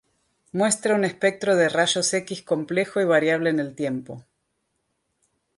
[0.51, 4.25] Muestra un espectro de rayos X complejo y variable en el tiempo.